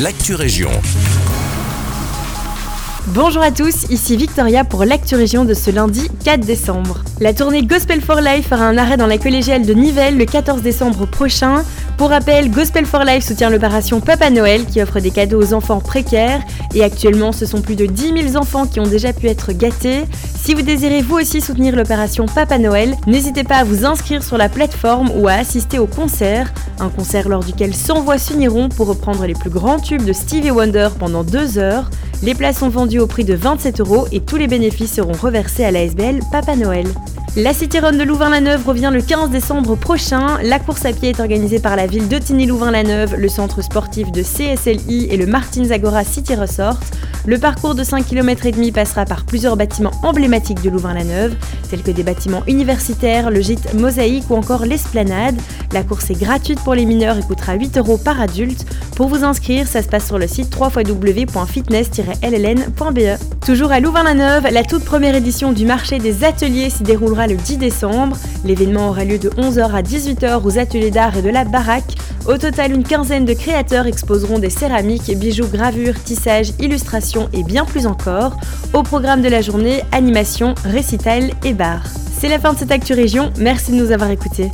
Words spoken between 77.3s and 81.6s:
et bien plus encore. Au programme de la journée, animation, récital et